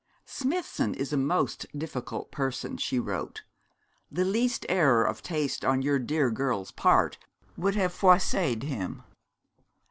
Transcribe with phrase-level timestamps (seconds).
[0.25, 3.43] 'Smithson is a most difficult person,' she wrote.
[4.11, 7.19] 'The least error of taste on your dear girl's part
[7.55, 9.03] would have froisséd him.